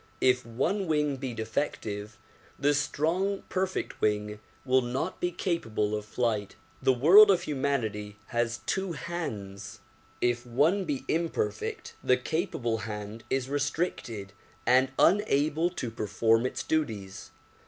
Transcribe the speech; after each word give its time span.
If 0.19 0.43
one 0.43 0.87
wing 0.87 1.17
be 1.17 1.35
defective 1.35 2.17
the 2.57 2.73
strong 2.73 3.43
perfect 3.49 4.01
wing 4.01 4.39
will 4.65 4.81
not 4.81 5.19
be 5.21 5.31
capable 5.31 5.93
of 5.93 6.05
flight. 6.05 6.55
The 6.81 6.91
world 6.91 7.29
of 7.29 7.43
humanity 7.43 8.17
has 8.29 8.61
two 8.65 8.93
hands. 8.93 9.79
If 10.19 10.43
one 10.43 10.85
be 10.85 11.05
imperfect 11.07 11.93
the 12.03 12.17
capable 12.17 12.79
hand 12.79 13.25
is 13.29 13.47
restricted 13.47 14.33
and 14.65 14.89
unable 14.97 15.69
to 15.69 15.91
perform 15.91 16.47
its 16.47 16.63
duties. 16.63 17.29